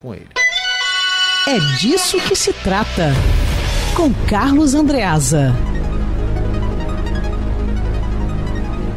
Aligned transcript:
com 0.00 0.14
ele. 0.14 0.28
É 1.48 1.58
disso 1.76 2.18
que 2.20 2.36
se 2.36 2.52
trata. 2.52 3.10
Com 3.96 4.14
Carlos 4.30 4.72
Andreasa. 4.72 5.52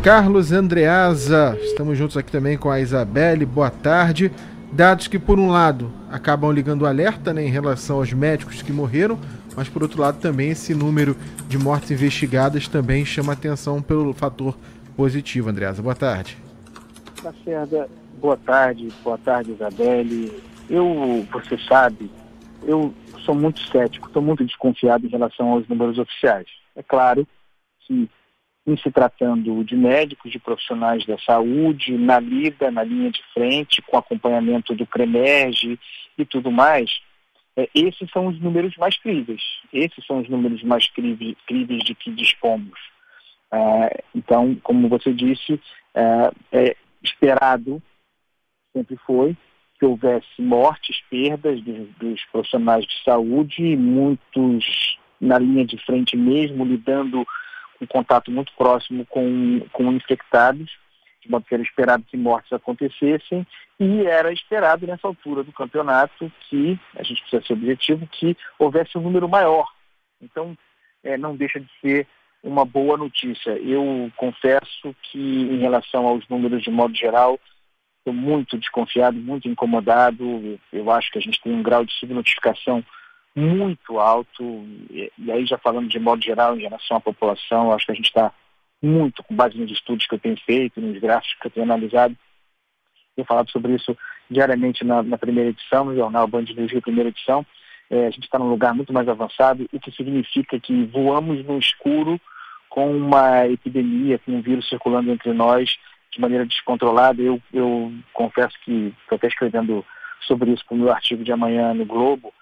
Carlos 0.04 0.52
Andreasa, 0.52 1.58
estamos 1.64 1.98
juntos 1.98 2.18
aqui 2.18 2.32
também 2.32 2.56
com 2.56 2.70
a 2.70 2.80
Isabelle. 2.80 3.48
Boa 3.48 3.72
tarde. 3.72 4.32
Dados 4.72 5.08
que, 5.08 5.18
por 5.18 5.40
um 5.40 5.50
lado, 5.50 5.92
acabam 6.12 6.52
ligando 6.52 6.86
alerta 6.86 7.34
né, 7.34 7.44
em 7.44 7.50
relação 7.50 7.98
aos 7.98 8.14
médicos 8.14 8.62
que 8.62 8.72
morreram, 8.72 9.20
mas, 9.56 9.68
por 9.68 9.82
outro 9.82 10.00
lado, 10.00 10.20
também 10.20 10.52
esse 10.52 10.76
número 10.76 11.18
de 11.48 11.58
mortes 11.58 11.90
investigadas 11.90 12.68
também 12.68 13.04
chama 13.04 13.34
atenção 13.34 13.82
pelo 13.82 14.14
fator 14.14 14.56
positivo. 14.96 15.50
Andreasa, 15.50 15.82
boa 15.82 15.96
tarde. 15.96 16.38
Lacerda, 17.24 17.90
boa 18.22 18.38
tarde. 18.38 18.90
Boa 19.04 19.18
tarde, 19.18 19.52
Isabelle. 19.52 20.51
Eu, 20.72 21.28
você 21.30 21.58
sabe, 21.68 22.10
eu 22.64 22.94
sou 23.26 23.36
muito 23.36 23.60
cético, 23.60 24.08
estou 24.08 24.22
muito 24.22 24.46
desconfiado 24.46 25.06
em 25.06 25.10
relação 25.10 25.50
aos 25.52 25.68
números 25.68 26.00
oficiais. 26.00 26.48
É 26.74 26.82
claro 26.82 27.28
que, 27.82 28.10
em 28.66 28.78
se 28.78 28.90
tratando 28.90 29.66
de 29.66 29.76
médicos, 29.76 30.32
de 30.32 30.40
profissionais 30.40 31.06
da 31.06 31.18
saúde, 31.20 31.98
na 31.98 32.22
lida, 32.22 32.72
na 32.72 32.86
linha 32.86 33.12
de 33.12 33.22
frente, 33.34 33.82
com 33.82 33.98
acompanhamento 33.98 34.74
do 34.74 34.88
CREMERGE 34.88 35.78
e 36.18 36.24
tudo 36.24 36.50
mais, 36.50 36.90
é, 37.58 37.68
esses 37.76 38.10
são 38.10 38.28
os 38.28 38.40
números 38.40 38.74
mais 38.78 38.98
críveis. 38.98 39.42
Esses 39.74 40.06
são 40.06 40.20
os 40.20 40.30
números 40.30 40.64
mais 40.64 40.88
críveis, 40.90 41.36
críveis 41.46 41.84
de 41.84 41.94
que 41.94 42.12
dispomos. 42.12 42.80
É, 43.52 44.04
então, 44.16 44.56
como 44.64 44.88
você 44.88 45.12
disse, 45.12 45.60
é, 45.94 46.32
é 46.54 46.78
esperado, 47.04 47.84
sempre 48.74 48.96
foi, 49.06 49.36
que 49.82 49.86
houvesse 49.88 50.40
mortes, 50.40 51.02
perdas 51.10 51.60
dos, 51.64 51.88
dos 51.98 52.24
profissionais 52.26 52.86
de 52.86 53.04
saúde, 53.04 53.76
muitos 53.76 54.96
na 55.20 55.40
linha 55.40 55.66
de 55.66 55.76
frente 55.84 56.16
mesmo, 56.16 56.64
lidando 56.64 57.26
com 57.80 57.88
contato 57.88 58.30
muito 58.30 58.54
próximo 58.56 59.08
com, 59.08 59.60
com 59.74 59.92
infectados, 59.92 60.70
de 61.20 61.32
modo 61.32 61.46
que 61.46 61.56
era 61.56 61.64
esperado 61.64 62.06
que 62.08 62.16
mortes 62.16 62.54
acontecessem, 62.54 63.46
e 63.80 64.06
era 64.06 64.32
esperado 64.32 64.86
nessa 64.86 65.08
altura 65.08 65.44
do 65.44 65.52
campeonato 65.52 66.32
que, 66.42 66.80
a 66.96 67.02
gente 67.02 67.22
precisa 67.22 67.44
ser 67.44 67.54
objetivo, 67.54 68.06
que 68.06 68.38
houvesse 68.60 69.00
um 69.00 69.02
número 69.02 69.28
maior. 69.28 69.66
Então, 70.22 70.56
é, 71.04 71.18
não 71.18 71.36
deixa 71.36 71.60
de 71.60 71.70
ser 71.82 72.08
uma 72.44 72.66
boa 72.66 72.98
notícia. 72.98 73.58
Eu 73.58 74.12
confesso 74.16 74.96
que, 75.02 75.18
em 75.18 75.58
relação 75.58 76.06
aos 76.06 76.28
números 76.30 76.62
de 76.62 76.70
modo 76.70 76.94
geral, 76.94 77.40
Estou 78.02 78.14
muito 78.14 78.58
desconfiado, 78.58 79.16
muito 79.16 79.48
incomodado. 79.48 80.60
Eu 80.74 80.90
acho 80.90 81.12
que 81.12 81.20
a 81.20 81.22
gente 81.22 81.40
tem 81.40 81.54
um 81.54 81.62
grau 81.62 81.86
de 81.86 81.94
subnotificação 81.94 82.84
muito 83.36 84.00
alto. 84.00 84.44
E, 84.90 85.32
aí, 85.32 85.46
já 85.46 85.58
falando 85.60 85.88
de 85.88 86.00
modo 86.00 86.24
geral 86.24 86.58
em 86.58 86.64
relação 86.64 86.98
à 86.98 87.00
população, 87.00 87.72
acho 87.72 87.86
que 87.86 87.92
a 87.92 87.96
gente 87.96 88.08
está 88.08 88.34
muito, 88.82 89.22
com 89.22 89.36
base 89.36 89.56
nos 89.56 89.72
estudos 89.72 90.08
que 90.08 90.16
eu 90.16 90.20
tenho 90.20 90.36
feito, 90.44 90.82
nos 90.82 91.00
gráficos 91.00 91.38
que 91.40 91.46
eu 91.46 91.52
tenho 91.52 91.64
analisado. 91.64 92.18
Tenho 93.16 93.28
falado 93.28 93.52
sobre 93.52 93.76
isso 93.76 93.96
diariamente 94.28 94.84
na, 94.84 95.04
na 95.04 95.18
primeira 95.18 95.52
edição, 95.52 95.86
no 95.86 95.96
jornal 95.96 96.28
Band 96.28 96.46
News 96.56 96.72
Rio, 96.72 96.82
primeira 96.82 97.10
edição. 97.10 97.46
É, 97.88 98.08
a 98.08 98.10
gente 98.10 98.24
está 98.24 98.40
num 98.40 98.50
lugar 98.50 98.74
muito 98.74 98.92
mais 98.92 99.08
avançado, 99.08 99.70
o 99.72 99.80
que 99.80 99.92
significa 99.92 100.60
que 100.60 100.86
voamos 100.86 101.46
no 101.46 101.60
escuro 101.60 102.20
com 102.68 102.90
uma 102.96 103.46
epidemia, 103.48 104.18
com 104.20 104.32
um 104.32 104.42
vírus 104.42 104.68
circulando 104.68 105.12
entre 105.12 105.34
nós 105.34 105.78
de 106.12 106.20
maneira 106.20 106.46
descontrolada. 106.46 107.22
Eu, 107.22 107.42
eu 107.54 107.92
confesso 108.14 108.56
que 108.64 108.94
estou 109.02 109.16
até 109.16 109.28
escrevendo 109.28 109.86
sobre 110.22 110.52
isso 110.52 110.66
para 110.66 110.76
o 110.76 110.78
meu 110.78 110.92
artigo 110.92 111.24
de 111.24 111.32
amanhã 111.32 111.74
no 111.74 111.86
Globo. 111.86 112.34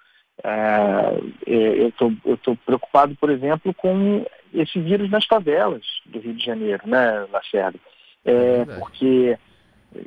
É, 0.44 1.20
é 1.48 1.92
eu 2.26 2.34
estou 2.36 2.56
preocupado, 2.66 3.16
por 3.16 3.30
exemplo, 3.30 3.74
com 3.74 4.26
esse 4.54 4.80
vírus 4.80 5.10
nas 5.10 5.26
favelas 5.26 5.84
do 6.06 6.20
Rio 6.20 6.34
de 6.34 6.46
Janeiro, 6.46 6.82
né, 6.86 7.26
Lacerda? 7.32 7.80
É, 8.26 8.62
é 8.62 8.66
porque 8.66 9.38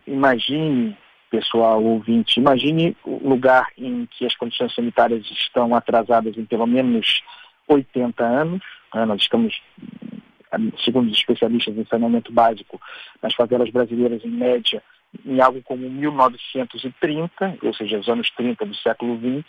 imagine, 0.06 0.96
pessoal 1.30 1.82
ouvinte, 1.82 2.38
imagine 2.38 2.96
o 3.04 3.28
lugar 3.28 3.68
em 3.76 4.06
que 4.06 4.26
as 4.26 4.34
condições 4.36 4.74
sanitárias 4.74 5.24
estão 5.30 5.74
atrasadas 5.74 6.36
em 6.36 6.44
pelo 6.44 6.66
menos 6.66 7.22
80 7.68 8.24
anos. 8.24 8.62
Né? 8.94 9.04
Nós 9.04 9.22
estamos 9.22 9.60
segundo 10.84 11.10
os 11.10 11.16
especialistas 11.16 11.76
em 11.76 11.84
saneamento 11.86 12.32
básico, 12.32 12.80
nas 13.22 13.34
favelas 13.34 13.70
brasileiras, 13.70 14.24
em 14.24 14.30
média, 14.30 14.82
em 15.24 15.40
algo 15.40 15.62
como 15.62 15.88
1930, 15.88 17.58
ou 17.62 17.74
seja, 17.74 17.98
os 17.98 18.08
anos 18.08 18.30
30 18.30 18.64
do 18.64 18.74
século 18.74 19.18
XX, 19.18 19.46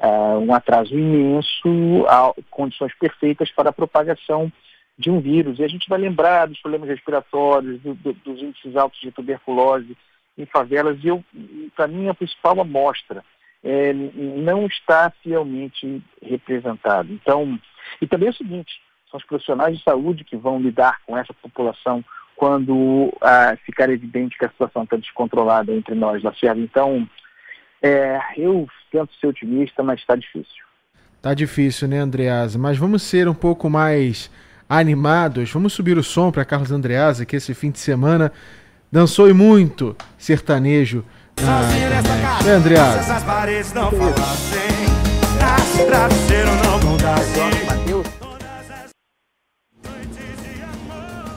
uh, 0.00 0.38
um 0.38 0.52
atraso 0.54 0.94
imenso, 0.94 2.04
condições 2.50 2.94
perfeitas 2.98 3.50
para 3.50 3.70
a 3.70 3.72
propagação 3.72 4.52
de 4.98 5.10
um 5.10 5.20
vírus. 5.20 5.58
E 5.58 5.64
a 5.64 5.68
gente 5.68 5.88
vai 5.88 5.98
lembrar 5.98 6.46
dos 6.46 6.60
problemas 6.60 6.88
respiratórios, 6.88 7.80
do, 7.80 7.94
do, 7.94 8.12
dos 8.12 8.42
índices 8.42 8.76
altos 8.76 9.00
de 9.00 9.10
tuberculose 9.10 9.96
em 10.36 10.46
favelas, 10.46 10.98
e 11.02 11.70
para 11.74 11.86
mim, 11.86 12.08
a 12.08 12.14
principal 12.14 12.60
amostra 12.60 13.24
é, 13.62 13.92
não 13.92 14.66
está 14.66 15.10
fielmente 15.22 16.02
representado. 16.22 17.12
Então, 17.12 17.58
e 18.00 18.06
também 18.06 18.28
é 18.28 18.30
o 18.30 18.34
seguinte, 18.34 18.80
são 19.10 19.18
os 19.18 19.26
profissionais 19.26 19.76
de 19.76 19.82
saúde 19.82 20.24
que 20.24 20.36
vão 20.36 20.60
lidar 20.60 20.98
com 21.06 21.16
essa 21.16 21.34
população 21.34 22.04
quando 22.36 23.12
ah, 23.20 23.56
ficar 23.66 23.90
evidente 23.90 24.38
que 24.38 24.46
a 24.46 24.48
situação 24.48 24.84
está 24.84 24.96
descontrolada 24.96 25.72
entre 25.72 25.94
nós, 25.94 26.22
Lacerda. 26.22 26.60
Então, 26.60 27.06
é, 27.82 28.18
eu 28.36 28.66
tento 28.90 29.12
ser 29.20 29.26
otimista, 29.26 29.82
mas 29.82 30.00
está 30.00 30.16
difícil. 30.16 30.64
Tá 31.20 31.34
difícil, 31.34 31.86
né, 31.86 31.98
Andreasa? 31.98 32.58
Mas 32.58 32.78
vamos 32.78 33.02
ser 33.02 33.28
um 33.28 33.34
pouco 33.34 33.68
mais 33.68 34.30
animados. 34.66 35.52
Vamos 35.52 35.74
subir 35.74 35.98
o 35.98 36.02
som 36.02 36.30
para 36.32 36.44
Carlos 36.44 36.70
Andreasa, 36.70 37.26
que 37.26 37.36
esse 37.36 37.52
fim 37.52 37.70
de 37.70 37.78
semana 37.78 38.32
dançou 38.90 39.28
e 39.28 39.34
muito 39.34 39.94
sertanejo. 40.16 41.04
Ah, 41.42 42.48
é, 42.48 42.52
Andreasa. 42.52 43.00
Essas 43.00 43.24
paredes 43.24 43.72
não 43.74 43.90
falassem, 43.90 45.86
travesseiro 45.86 46.50
não 46.64 47.89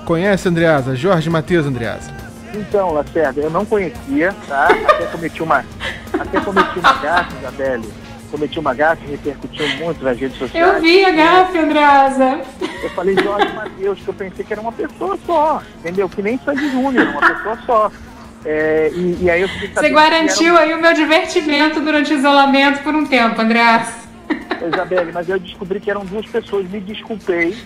Conhece, 0.06 0.50
Andreasa? 0.50 0.96
Jorge 0.96 1.30
Matheus 1.30 1.66
Andreasa. 1.66 2.12
Então, 2.54 2.92
Lacerda, 2.94 3.42
eu 3.42 3.50
não 3.50 3.66
conhecia, 3.66 4.34
tá? 4.48 4.68
Até 4.68 5.06
cometi 5.08 5.42
uma, 5.42 5.66
até 6.14 6.40
cometi 6.40 6.80
uma 6.80 6.94
gafe, 6.94 7.36
Isabelle. 7.40 7.90
Cometi 8.30 8.60
uma 8.60 8.74
gafe, 8.74 9.06
repercutiu 9.08 9.68
muito 9.78 10.04
nas 10.04 10.18
redes 10.18 10.38
sociais. 10.38 10.76
Eu 10.76 10.82
vi 10.82 11.06
a 11.06 11.12
gafe, 11.12 11.58
Andreasa. 11.58 12.42
Eu 12.82 12.90
falei 12.92 13.16
Jorge 13.16 13.54
Matheus, 13.54 14.00
que 14.00 14.08
eu 14.08 14.14
pensei 14.14 14.46
que 14.46 14.54
era 14.54 14.62
uma 14.62 14.72
pessoa 14.72 15.18
só, 15.26 15.62
entendeu? 15.80 16.10
Que 16.10 16.22
nem 16.22 16.40
Sandy 16.40 16.70
Júnior, 16.72 17.08
uma 17.08 17.22
pessoa 17.22 17.58
só. 17.66 17.92
É, 18.46 18.92
e, 18.94 19.20
e, 19.22 19.30
aí 19.30 19.42
eu 19.42 19.48
Você 19.48 19.90
garantiu 19.90 20.58
aí 20.58 20.74
o 20.74 20.82
meu 20.82 20.94
divertimento 20.94 21.80
durante 21.80 22.14
o 22.14 22.18
isolamento 22.18 22.84
por 22.84 22.94
um 22.94 23.06
tempo, 23.06 23.40
Andreasa. 23.42 23.94
Isabelle, 24.68 25.12
mas 25.12 25.30
eu 25.30 25.40
descobri 25.40 25.80
que 25.80 25.90
eram 25.90 26.06
duas 26.06 26.26
pessoas, 26.26 26.70
me 26.70 26.80
desculpei, 26.80 27.58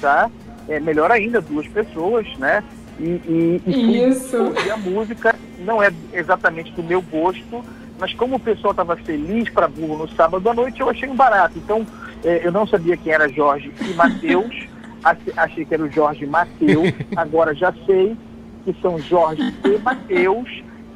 tá? 0.00 0.30
É, 0.68 0.80
melhor 0.80 1.10
ainda, 1.10 1.40
duas 1.40 1.66
pessoas, 1.68 2.26
né? 2.38 2.62
E, 2.98 3.04
e, 3.04 3.62
e 3.66 4.08
Isso. 4.08 4.52
e 4.64 4.70
a 4.70 4.76
música 4.76 5.34
não 5.58 5.82
é 5.82 5.92
exatamente 6.12 6.72
do 6.72 6.82
meu 6.82 7.02
gosto, 7.02 7.62
mas 7.98 8.12
como 8.14 8.36
o 8.36 8.40
pessoal 8.40 8.72
estava 8.72 8.96
feliz 8.96 9.48
para 9.50 9.68
burro 9.68 9.98
no 9.98 10.08
sábado 10.08 10.48
à 10.48 10.54
noite, 10.54 10.80
eu 10.80 10.88
achei 10.88 11.08
um 11.08 11.16
barato. 11.16 11.58
Então, 11.58 11.86
é, 12.24 12.40
eu 12.42 12.52
não 12.52 12.66
sabia 12.66 12.96
quem 12.96 13.12
era 13.12 13.28
Jorge 13.28 13.72
e 13.80 13.94
Matheus, 13.94 14.66
achei 15.36 15.64
que 15.64 15.74
era 15.74 15.82
o 15.82 15.90
Jorge 15.90 16.26
Mateus, 16.26 16.92
agora 17.14 17.54
já 17.54 17.72
sei 17.84 18.16
que 18.64 18.74
são 18.82 18.98
Jorge 18.98 19.54
e 19.64 19.78
Mateus, 19.78 20.48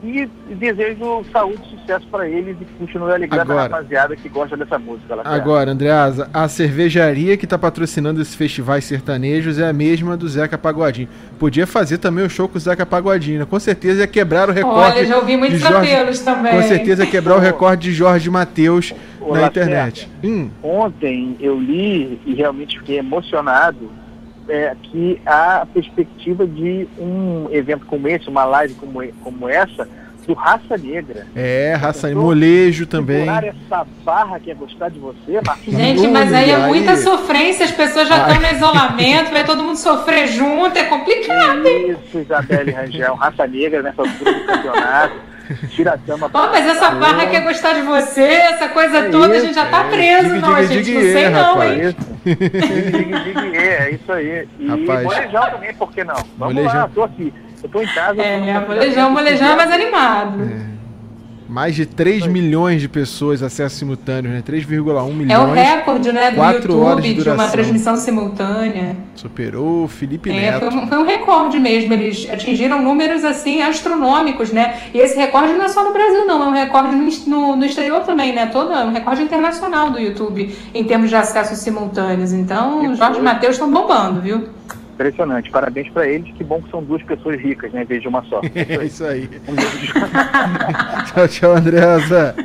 e 0.02 0.26
desejo 0.54 1.24
saúde 1.30 1.60
e 1.62 1.78
sucesso 1.78 2.06
para 2.08 2.28
eles 2.28 2.56
e 2.60 2.64
continue 2.78 3.12
alegrando 3.12 3.52
a 3.52 3.62
rapaziada 3.62 4.16
que 4.16 4.28
gosta 4.28 4.56
dessa 4.56 4.78
música. 4.78 5.14
Lá 5.14 5.22
Agora, 5.24 5.70
Andreasa, 5.70 6.28
a 6.32 6.48
cervejaria 6.48 7.36
que 7.36 7.44
está 7.44 7.58
patrocinando 7.58 8.20
esses 8.20 8.34
festivais 8.34 8.84
sertanejos 8.84 9.58
é 9.58 9.68
a 9.68 9.72
mesma 9.72 10.16
do 10.16 10.28
Zeca 10.28 10.56
Pagodinho. 10.56 11.08
Podia 11.38 11.66
fazer 11.66 11.98
também 11.98 12.24
o 12.24 12.30
show 12.30 12.48
com 12.48 12.56
o 12.56 12.60
Zeca 12.60 12.86
Pagodinho. 12.86 13.40
Né? 13.40 13.44
Com 13.44 13.60
certeza 13.60 14.00
ia 14.00 14.06
quebrar 14.06 14.48
o 14.48 14.52
recorde. 14.52 14.98
Olha, 14.98 15.06
já 15.06 15.18
ouvi 15.18 15.36
muitos 15.36 15.60
Jorge... 15.60 15.92
apelos 15.92 16.20
também. 16.20 16.52
Com 16.52 16.62
certeza 16.62 17.04
ia 17.04 17.10
quebrar 17.10 17.36
o 17.36 17.40
recorde 17.40 17.90
de 17.90 17.94
Jorge 17.94 18.30
Mateus 18.30 18.94
na 19.20 19.46
internet. 19.46 20.08
Hum. 20.24 20.50
Ontem 20.62 21.36
eu 21.40 21.60
li 21.60 22.20
e 22.24 22.34
realmente 22.34 22.78
fiquei 22.78 22.98
emocionado 22.98 23.90
é, 24.48 24.74
que 24.82 25.20
a 25.24 25.66
perspectiva 25.72 26.46
de 26.46 26.88
um 26.98 27.48
evento 27.50 27.86
como 27.86 28.08
esse, 28.08 28.28
uma 28.28 28.44
live 28.44 28.74
como, 28.74 29.00
como 29.22 29.48
essa, 29.48 29.88
do 30.26 30.34
Raça 30.34 30.76
Negra. 30.76 31.26
É, 31.34 31.74
Raça 31.74 32.06
Negra, 32.06 32.22
molejo 32.22 32.86
também. 32.86 33.28
essa 33.28 33.86
barra 34.04 34.38
que 34.38 34.50
é 34.50 34.54
gostar 34.54 34.88
de 34.88 34.98
você, 34.98 35.40
Marcos. 35.44 35.72
Gente, 35.72 36.06
mas 36.08 36.32
aí 36.32 36.50
é 36.50 36.58
muita 36.66 36.96
sofrência, 36.96 37.64
as 37.64 37.72
pessoas 37.72 38.08
já 38.08 38.28
estão 38.28 38.40
no 38.40 38.56
isolamento, 38.56 39.32
vai 39.32 39.44
todo 39.44 39.62
mundo 39.62 39.76
sofrer 39.76 40.28
junto, 40.28 40.78
é 40.78 40.84
complicado. 40.84 41.66
Isso, 41.66 42.18
Isabelle 42.18 42.70
Rangel, 42.70 43.14
Raça 43.14 43.46
Negra 43.46 43.82
nessa 43.82 44.02
altura 44.02 44.32
do 44.32 44.46
campeonato. 44.46 45.29
Tiratama. 45.70 46.30
Oh, 46.32 46.46
mas 46.48 46.66
essa 46.66 46.90
barra 46.90 47.26
quer 47.26 47.42
gostar 47.42 47.74
de 47.74 47.82
você, 47.82 48.22
essa 48.22 48.68
coisa 48.68 48.98
é 48.98 49.08
toda, 49.10 49.34
isso, 49.34 49.44
a 49.44 49.46
gente 49.46 49.54
já 49.54 49.66
tá 49.66 49.84
é. 49.84 49.90
preso, 49.90 50.34
diga, 50.34 50.40
não, 50.40 50.54
diga, 50.54 50.66
gente, 50.66 50.84
diga, 50.84 51.00
não 51.00 51.12
sei 51.12 51.28
não, 51.28 51.54
rapaz. 51.54 51.80
hein? 51.80 51.96
é 53.54 53.90
isso 53.90 54.12
aí. 54.12 54.48
E 54.58 54.66
rapaz. 54.66 55.02
molejão 55.04 55.50
também, 55.50 55.74
por 55.74 55.92
que 55.92 56.04
não? 56.04 56.16
Vamos 56.38 56.54
molejão. 56.54 56.80
lá, 56.80 56.90
tô 56.94 57.02
aqui. 57.02 57.34
Eu 57.62 57.68
tô 57.68 57.82
em 57.82 57.86
casa. 57.86 58.22
É, 58.22 58.60
molejão, 58.60 59.10
molejão 59.10 59.48
é 59.48 59.56
mais 59.56 59.70
animado. 59.70 60.42
É. 60.42 60.79
Mais 61.50 61.74
de 61.74 61.84
3 61.84 62.28
milhões 62.28 62.80
de 62.80 62.88
pessoas 62.88 63.42
acesso 63.42 63.74
simultâneo, 63.74 64.30
né? 64.30 64.40
3,1 64.40 65.12
milhões. 65.12 65.30
É 65.32 65.38
o 65.38 65.52
recorde, 65.52 66.12
né, 66.12 66.30
do 66.30 66.40
YouTube 66.40 67.02
de, 67.02 67.14
de, 67.24 67.28
uma 67.28 67.48
transmissão 67.48 67.96
simultânea. 67.96 68.96
Superou 69.16 69.82
o 69.82 69.88
Felipe 69.88 70.30
é, 70.30 70.32
Neto. 70.32 70.70
Foi 70.70 70.80
um, 70.80 70.86
foi 70.86 70.98
um, 70.98 71.04
recorde 71.04 71.58
mesmo. 71.58 71.92
Eles 71.92 72.28
atingiram 72.30 72.80
números 72.80 73.24
assim 73.24 73.62
astronômicos, 73.62 74.52
né? 74.52 74.80
E 74.94 74.98
esse 74.98 75.16
recorde 75.16 75.52
não 75.54 75.64
é 75.64 75.68
só 75.68 75.82
no 75.82 75.92
Brasil, 75.92 76.24
não. 76.24 76.40
É 76.44 76.46
um 76.46 76.52
recorde 76.52 76.94
no, 77.26 77.56
no, 77.56 77.64
exterior 77.64 78.02
também, 78.04 78.32
né? 78.32 78.46
Todo, 78.46 78.72
é 78.72 78.84
um 78.84 78.92
recorde 78.92 79.20
internacional 79.22 79.90
do 79.90 79.98
YouTube 79.98 80.54
em 80.72 80.84
termos 80.84 81.10
de 81.10 81.16
acessos 81.16 81.58
simultâneos. 81.58 82.32
Então, 82.32 82.94
Jorge 82.94 83.18
e 83.18 83.22
Matheus 83.22 83.56
estão 83.56 83.68
bombando, 83.68 84.20
viu? 84.20 84.59
Impressionante. 85.00 85.50
Parabéns 85.50 85.88
para 85.88 86.06
eles. 86.06 86.30
Que 86.34 86.44
bom 86.44 86.60
que 86.60 86.70
são 86.70 86.82
duas 86.82 87.02
pessoas 87.02 87.40
ricas, 87.40 87.72
né? 87.72 87.82
Em 87.82 87.86
vez 87.86 88.02
de 88.02 88.08
uma 88.08 88.22
só. 88.24 88.42
É 88.54 88.84
isso 88.84 89.04
aí. 89.04 89.28
tchau, 91.08 91.28
tchau, 91.28 91.56
Andreasa. 91.56 92.36